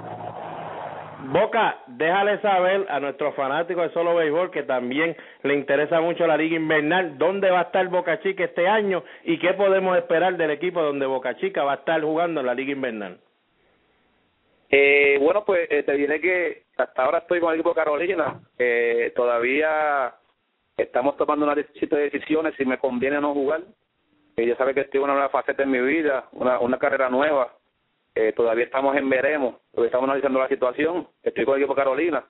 [1.26, 6.36] Boca, déjale saber a nuestros fanáticos de solo béisbol que también le interesa mucho la
[6.36, 10.52] liga invernal, dónde va a estar Boca Chica este año y qué podemos esperar del
[10.52, 13.20] equipo donde Boca Chica va a estar jugando en la liga invernal.
[14.70, 18.42] Eh, bueno, pues eh, te diré que hasta ahora estoy con el equipo Carolina.
[18.58, 20.14] Eh, todavía
[20.76, 21.66] estamos tomando una de
[22.12, 23.62] decisiones si me conviene o no jugar.
[24.36, 27.08] Eh, ya sabes que estoy en una nueva faceta en mi vida, una, una carrera
[27.10, 27.54] nueva.
[28.15, 31.08] Eh, todavía estamos en veremos, estamos analizando la situación.
[31.23, 32.23] Estoy con el equipo Carolina.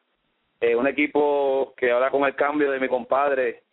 [0.61, 3.63] Eh, un equipo que ahora con el cambio de mi compadre,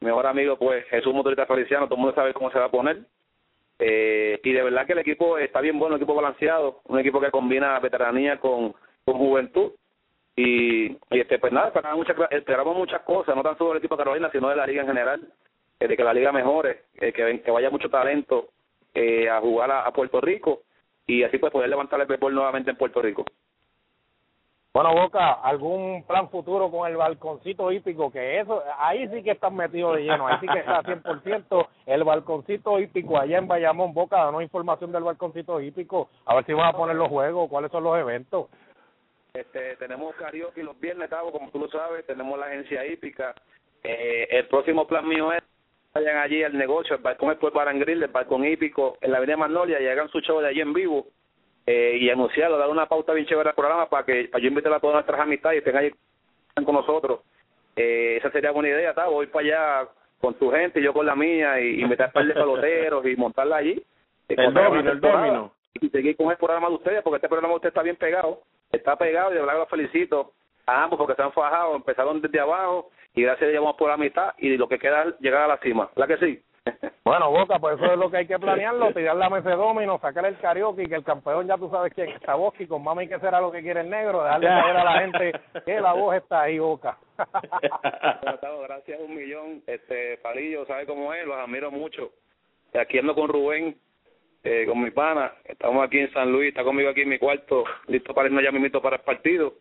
[0.00, 3.00] mejor amigo, pues Jesús Motorista Feliciano, todo el mundo sabe cómo se va a poner.
[3.78, 7.20] Eh, y de verdad que el equipo está bien bueno, un equipo balanceado, un equipo
[7.20, 9.72] que combina veteranía con, con juventud.
[10.36, 14.48] Y, y este pues nada, esperamos muchas, cosas, no tan solo del equipo Carolina, sino
[14.48, 15.20] de la liga en general,
[15.80, 18.48] eh, de que la liga mejore, eh, que, que vaya mucho talento
[18.94, 20.62] eh, a jugar a Puerto Rico
[21.08, 23.24] y así pues poder levantar el béisbol nuevamente en Puerto Rico.
[24.74, 28.12] Bueno, Boca, ¿algún plan futuro con el balconcito hípico?
[28.12, 32.04] Que eso, ahí sí que están metidos de lleno, ahí sí que está 100% el
[32.04, 33.94] balconcito hípico allá en Bayamón.
[33.94, 37.72] Boca, danos información del balconcito hípico, a ver si van a poner los juegos, cuáles
[37.72, 38.48] son los eventos.
[39.32, 43.34] Este, tenemos karaoke los viernes, Tavo, como tú lo sabes, tenemos la agencia hípica.
[43.82, 45.37] Eh, el próximo plan mío es
[45.98, 49.18] vayan allí al negocio, el balcón Sport Bar and Grill, el balcón hípico, en la
[49.18, 51.06] avenida Magnolia, y hagan su show de allí en vivo
[51.66, 54.72] eh, y anunciarlo, dar una pauta bien chévere al programa para que para yo invitar
[54.72, 55.90] a todas nuestras amistades y estén ahí
[56.64, 57.20] con nosotros.
[57.76, 59.88] Eh, esa sería buena idea, Tavo, voy para allá
[60.20, 63.16] con tu gente y yo con la mía y, meter un par de peloteros y
[63.16, 63.82] montarla allí.
[64.28, 65.52] Eh, El con domino, el domino.
[65.80, 68.42] y seguir con el programa de ustedes, porque este programa de ustedes está bien pegado,
[68.72, 70.32] está pegado y de verdad que los felicito
[70.66, 74.32] a ambos porque se han fajado, empezaron desde abajo y gracias vamos por la mitad
[74.38, 76.42] y lo que queda es llegar a la cima, ¿la que sí?
[77.04, 79.98] Bueno, Boca, pues eso es lo que hay que planearlo, tirar la mesa de domino,
[79.98, 83.08] sacar el karaoke y que el campeón ya tú sabes quién está Bosque con mami
[83.08, 85.32] que será lo que quiere el negro, dejarle saber a la gente
[85.64, 86.96] que la voz está ahí, Boca.
[88.40, 92.12] Bueno, gracias un millón, este Palillo, sabe cómo es, los admiro mucho.
[92.74, 93.76] Aquí ando con Rubén,
[94.44, 97.64] eh, con mi pana, estamos aquí en San Luis, está conmigo aquí en mi cuarto,
[97.88, 99.54] listo para irnos ya mismito para el partido.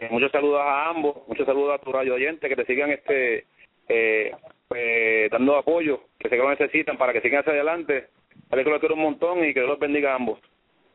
[0.00, 3.46] Eh, muchos saludos a ambos, muchos saludos a tu radio oyente, que te sigan este
[3.88, 4.30] eh,
[4.68, 8.06] pues, dando apoyo, que sé que lo necesitan para que sigan hacia adelante.
[8.48, 10.38] Sabes que lo quiero un montón y que Dios los bendiga a ambos.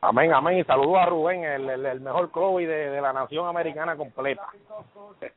[0.00, 0.58] Amén, amén.
[0.58, 4.46] Y saludos a Rubén, el, el, el mejor Chloe de, de la nación americana completa.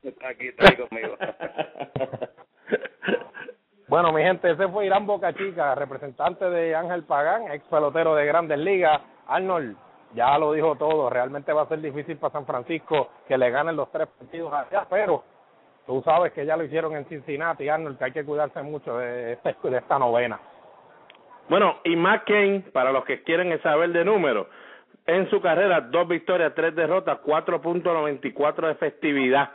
[0.02, 1.18] Está aquí, está aquí conmigo.
[3.90, 8.26] Bueno, mi gente, ese fue Irán Boca Chica, representante de Ángel Pagán, ex pelotero de
[8.26, 9.02] Grandes Ligas.
[9.28, 9.78] Arnold,
[10.14, 13.76] ya lo dijo todo, realmente va a ser difícil para San Francisco que le ganen
[13.76, 15.24] los tres partidos allá, pero
[15.86, 19.34] tú sabes que ya lo hicieron en Cincinnati, Arnold, que hay que cuidarse mucho de,
[19.34, 20.40] este, de esta novena.
[21.50, 24.48] Bueno, y McCain, para los que quieren saber de números,
[25.06, 29.52] en su carrera, dos victorias, tres derrotas, 4.94 de efectividad.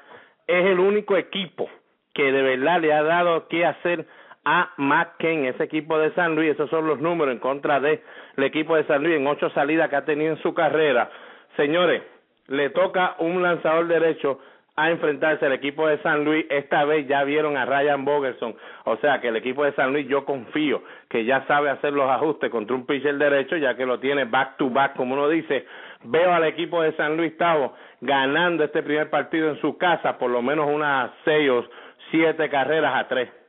[0.47, 1.69] Es el único equipo
[2.15, 4.07] que de verdad le ha dado que hacer
[4.45, 6.53] a McCain, ese equipo de San Luis.
[6.53, 8.01] Esos son los números en contra del
[8.37, 11.11] equipo de San Luis en ocho salidas que ha tenido en su carrera.
[11.57, 12.03] Señores,
[12.49, 14.41] le toca un lanzador derecho
[14.75, 16.47] a enfrentarse al equipo de San Luis.
[16.49, 20.09] Esta vez ya vieron a Ryan Bogerson, o sea que el equipo de San Luis
[20.09, 24.01] yo confío que ya sabe hacer los ajustes contra un pitcher derecho, ya que lo
[24.01, 25.67] tiene back to back, como uno dice.
[26.05, 30.31] Veo al equipo de San Luis Tavo ganando este primer partido en su casa, por
[30.31, 31.65] lo menos unas seis o
[32.11, 33.42] siete carreras a tres.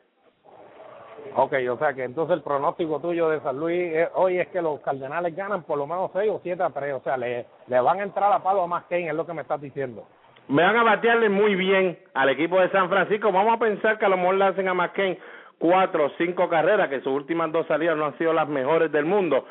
[1.36, 4.62] Ok, o sea que entonces el pronóstico tuyo de San Luis eh, hoy es que
[4.62, 7.80] los Cardenales ganan por lo menos 6 o 7 a 3, o sea, le, le
[7.80, 10.06] van a entrar a palo a más Kane, es lo que me estás diciendo.
[10.48, 13.32] Me van a batearle muy bien al equipo de San Francisco.
[13.32, 15.18] Vamos a pensar que a lo mejor le hacen a McCain
[15.58, 19.06] cuatro o cinco carreras, que sus últimas dos salidas no han sido las mejores del
[19.06, 19.46] mundo.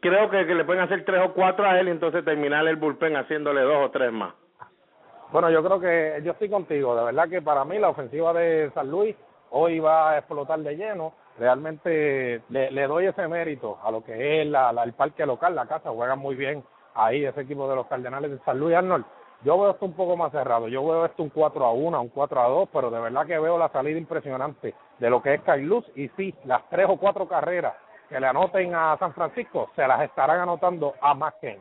[0.00, 2.76] Creo que, que le pueden hacer tres o cuatro a él y entonces terminar el
[2.76, 4.34] bullpen haciéndole dos o tres más.
[5.30, 6.96] Bueno, yo creo que yo estoy contigo.
[6.96, 9.16] De verdad que para mí la ofensiva de San Luis
[9.50, 11.14] hoy va a explotar de lleno.
[11.38, 15.66] Realmente le, le doy ese mérito a lo que es la, el parque local, la
[15.66, 15.90] casa.
[15.90, 16.62] Juegan muy bien
[16.94, 19.04] ahí ese equipo de los Cardenales de San Luis Arnold.
[19.44, 20.68] Yo veo esto un poco más cerrado.
[20.68, 23.38] Yo veo esto un 4 a 1, un 4 a 2, pero de verdad que
[23.38, 27.26] veo la salida impresionante de lo que es Luz Y sí, las tres o cuatro
[27.26, 27.74] carreras
[28.08, 31.58] que le anoten a San Francisco se las estarán anotando a McCain.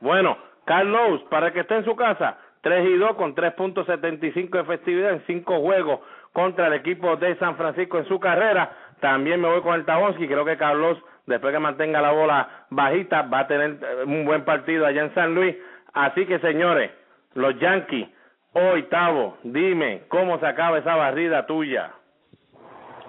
[0.00, 5.12] Bueno, Carlos, para que esté en su casa, 3 y 2 con 3.75 de efectividad
[5.12, 6.00] en 5 juegos
[6.32, 8.70] contra el equipo de San Francisco en su carrera.
[9.00, 10.26] También me voy con el Tabonsky.
[10.26, 14.44] Creo que Carlos, después que mantenga la bola bajita, va a tener eh, un buen
[14.44, 15.56] partido allá en San Luis.
[15.92, 16.90] Así que, señores,
[17.34, 18.08] los Yankees,
[18.52, 21.92] hoy, Tavo, dime, ¿cómo se acaba esa barrida tuya?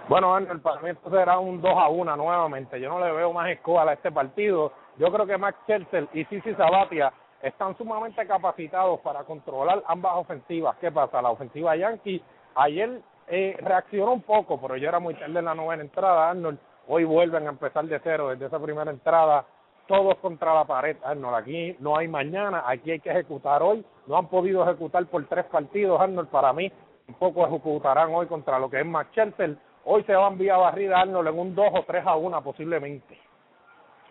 [0.08, 2.80] Bueno, Ángel, para mí esto será un 2 a 1 nuevamente.
[2.82, 4.74] Yo no le veo más escuela a este partido.
[4.98, 10.76] Yo creo que Max Scherzer y Sisi Sabatia están sumamente capacitados para controlar ambas ofensivas.
[10.78, 11.22] ¿Qué pasa?
[11.22, 12.22] La ofensiva Yankee
[12.56, 16.60] ayer eh, reaccionó un poco, pero ya era muy tarde en la novena entrada, Arnold.
[16.88, 19.46] Hoy vuelven a empezar de cero desde esa primera entrada,
[19.88, 21.36] todos contra la pared, Arnold.
[21.36, 23.86] Aquí no hay mañana, aquí hay que ejecutar hoy.
[24.08, 26.30] No han podido ejecutar por tres partidos, Arnold.
[26.30, 26.72] Para mí,
[27.06, 29.56] tampoco ejecutarán hoy contra lo que es Max Scherzer.
[29.84, 33.18] Hoy se van vía barrida, Arnold, en un 2 o 3 a 1 posiblemente.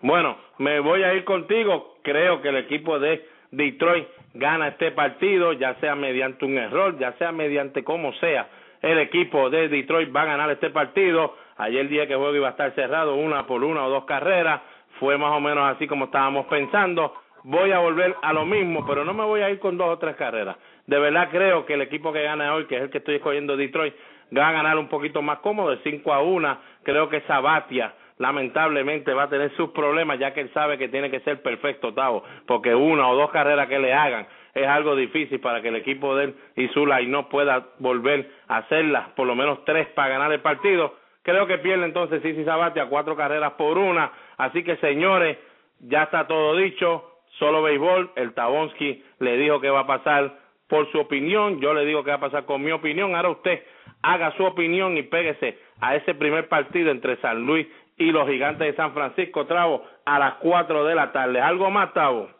[0.03, 1.97] Bueno, me voy a ir contigo.
[2.03, 7.13] Creo que el equipo de Detroit gana este partido, ya sea mediante un error, ya
[7.19, 8.49] sea mediante como sea.
[8.83, 11.37] El equipo de Detroit va a ganar este partido.
[11.59, 14.63] Ayer el día que juego iba a estar cerrado, una por una o dos carreras.
[14.99, 17.15] Fue más o menos así como estábamos pensando.
[17.45, 19.99] Voy a volver a lo mismo, pero no me voy a ir con dos o
[19.99, 20.57] tres carreras.
[20.87, 23.57] De verdad creo que el equipo que gana hoy, que es el que estoy escogiendo
[23.57, 23.95] Detroit,
[24.37, 26.59] va a ganar un poquito más cómodo, de 5 a 1.
[26.83, 31.11] Creo que Sabatia lamentablemente va a tener sus problemas ya que él sabe que tiene
[31.11, 35.41] que ser perfecto, Tavo, porque una o dos carreras que le hagan es algo difícil
[35.41, 39.65] para que el equipo de él y no pueda volver a hacerlas, por lo menos
[39.65, 40.95] tres para ganar el partido.
[41.23, 44.11] Creo que pierde entonces Sisi Sabate a cuatro carreras por una.
[44.39, 45.39] Así que, señores,
[45.81, 47.07] ya está todo dicho.
[47.39, 48.13] Solo béisbol.
[48.17, 50.35] El Tabonsky le dijo que va a pasar
[50.67, 51.61] por su opinión.
[51.61, 53.15] Yo le digo que va a pasar con mi opinión.
[53.15, 53.63] Ahora usted
[54.03, 57.67] haga su opinión y péguese a ese primer partido entre San Luis
[57.99, 61.41] y los gigantes de San Francisco, Travo, a las 4 de la tarde.
[61.41, 62.31] ¿Algo más, Tavo?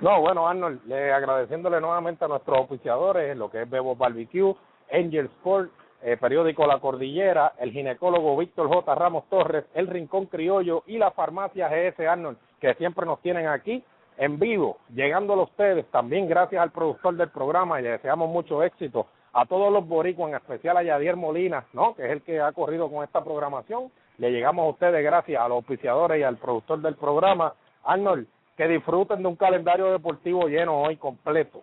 [0.00, 4.54] No, bueno, Arnold, le, agradeciéndole nuevamente a nuestros oficiadores, lo que es Bebo Barbecue,
[4.92, 5.70] Angel Sport,
[6.02, 8.94] eh, periódico La Cordillera, el ginecólogo Víctor J.
[8.94, 13.82] Ramos Torres, el Rincón Criollo y la farmacia GS Arnold, que siempre nos tienen aquí
[14.18, 18.62] en vivo, llegándolo a ustedes, también gracias al productor del programa y le deseamos mucho
[18.62, 21.94] éxito a todos los boricuas, en especial a Yadier Molina, ¿no?
[21.94, 25.48] que es el que ha corrido con esta programación, le llegamos a ustedes gracias a
[25.48, 30.80] los auspiciadores y al productor del programa, Arnold, que disfruten de un calendario deportivo lleno
[30.80, 31.62] hoy completo.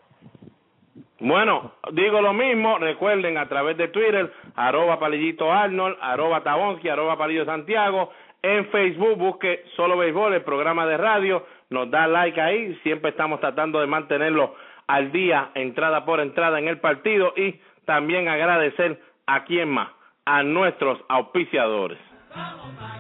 [1.20, 7.16] Bueno, digo lo mismo, recuerden a través de Twitter, arroba palillito Arnold, arroba Tabonski, arroba
[7.18, 12.74] palillo Santiago, en Facebook busque Solo Béisbol, el programa de radio, nos da like ahí,
[12.82, 14.56] siempre estamos tratando de mantenerlo
[14.88, 19.90] al día, entrada por entrada en el partido y también agradecer a quien más,
[20.26, 22.00] a nuestros auspiciadores.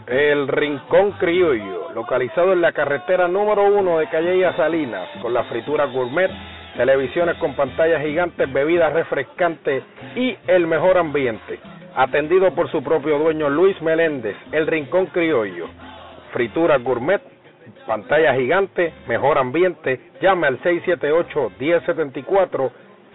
[0.07, 5.85] El Rincón Criollo, localizado en la carretera número uno de Calleja Salinas, con la fritura
[5.85, 6.29] gourmet,
[6.75, 9.83] televisiones con pantallas gigantes, bebidas refrescantes
[10.15, 11.59] y el mejor ambiente.
[11.95, 15.69] Atendido por su propio dueño Luis Meléndez, El Rincón Criollo.
[16.33, 17.21] Fritura gourmet,
[17.85, 20.11] pantalla gigante, mejor ambiente.
[20.21, 22.71] Llame al 678-1074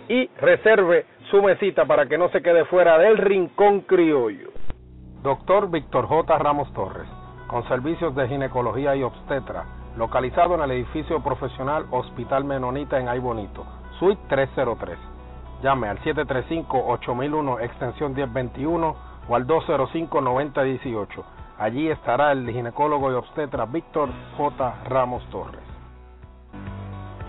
[0.08, 4.55] y reserve su mesita para que no se quede fuera del Rincón Criollo.
[5.26, 6.38] Doctor Víctor J.
[6.38, 7.08] Ramos Torres,
[7.48, 9.64] con servicios de ginecología y obstetra,
[9.96, 13.66] localizado en el edificio profesional Hospital Menonita en Ay Bonito,
[13.98, 14.96] Suite 303.
[15.64, 18.96] Llame al 735-8001 extensión 1021
[19.28, 21.24] o al 205-9018.
[21.58, 24.74] Allí estará el ginecólogo y obstetra Víctor J.
[24.84, 25.64] Ramos Torres.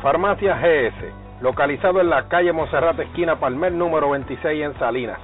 [0.03, 5.17] Farmacia GS localizado en la calle Monserrate, esquina Palmer, número 26 en Salinas.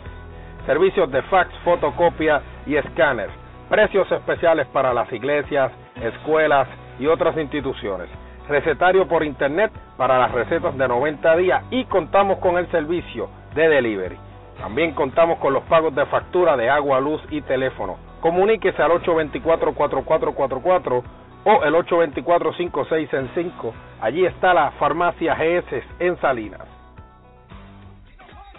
[0.66, 3.30] Servicios de fax, fotocopia y escáner.
[3.70, 8.08] Precios especiales para las iglesias, escuelas y otras instituciones.
[8.48, 13.68] Recetario por internet para las recetas de 90 días y contamos con el servicio de
[13.68, 14.18] delivery.
[14.60, 17.98] También contamos con los pagos de factura de agua, luz y teléfono.
[18.22, 21.04] Comuníquese al 824-4444
[21.44, 23.74] o el 824-5665.
[24.00, 26.73] Allí está la farmacia GS en Salinas.